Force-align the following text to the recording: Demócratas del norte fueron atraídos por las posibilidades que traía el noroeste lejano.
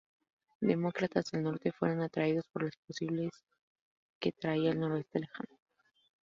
Demócratas 0.61 1.25
del 1.31 1.43
norte 1.43 1.71
fueron 1.71 2.01
atraídos 2.01 2.47
por 2.51 2.63
las 2.63 2.75
posibilidades 2.87 3.45
que 4.19 4.31
traía 4.31 4.71
el 4.71 4.79
noroeste 4.79 5.19
lejano. 5.19 5.59